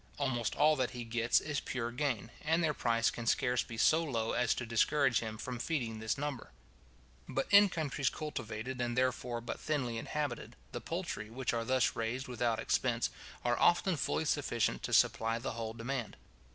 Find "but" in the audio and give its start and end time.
7.29-7.45, 9.41-9.59